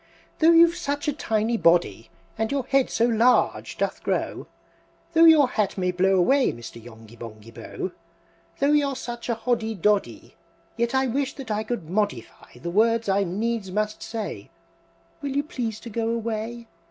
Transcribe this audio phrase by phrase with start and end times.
[0.39, 4.47] "Though you've such a tiny body, And your head so large doth grow,
[5.13, 6.83] Though your hat may blow away, Mr.
[6.83, 7.91] Yonghy Bonghy Bò!
[8.57, 10.33] Though you're such a Hoddy Doddy,
[10.75, 14.49] Yet I wish that I could modi fy the words I needs must say!
[15.21, 16.65] Will you please to go away?